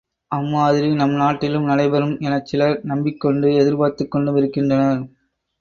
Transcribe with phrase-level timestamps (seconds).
[0.31, 5.01] அம்மாதிரி நம் நாட்டிலும் நடைபெறும் எனச் சிலர் நம்பிக் கொண்டும் எதிர்பார்த்துக்கொண்டும் இருக்கின்றனர்.